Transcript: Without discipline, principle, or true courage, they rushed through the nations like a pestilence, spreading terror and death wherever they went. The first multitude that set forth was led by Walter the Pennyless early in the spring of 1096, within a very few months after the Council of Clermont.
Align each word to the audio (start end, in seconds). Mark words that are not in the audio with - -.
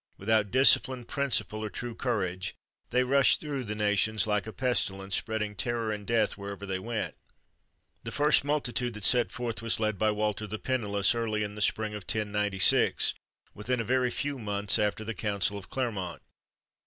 Without 0.17 0.49
discipline, 0.49 1.05
principle, 1.05 1.63
or 1.63 1.69
true 1.69 1.93
courage, 1.93 2.55
they 2.89 3.03
rushed 3.03 3.39
through 3.39 3.63
the 3.63 3.75
nations 3.75 4.25
like 4.25 4.47
a 4.47 4.51
pestilence, 4.51 5.15
spreading 5.15 5.53
terror 5.53 5.91
and 5.91 6.07
death 6.07 6.35
wherever 6.39 6.65
they 6.65 6.79
went. 6.79 7.13
The 8.03 8.11
first 8.11 8.43
multitude 8.43 8.95
that 8.95 9.03
set 9.05 9.31
forth 9.31 9.61
was 9.61 9.79
led 9.79 9.99
by 9.99 10.09
Walter 10.09 10.47
the 10.47 10.57
Pennyless 10.57 11.13
early 11.13 11.43
in 11.43 11.53
the 11.53 11.61
spring 11.61 11.93
of 11.93 12.01
1096, 12.05 13.13
within 13.53 13.79
a 13.79 13.83
very 13.83 14.09
few 14.09 14.39
months 14.39 14.79
after 14.79 15.03
the 15.05 15.13
Council 15.13 15.55
of 15.55 15.69
Clermont. 15.69 16.23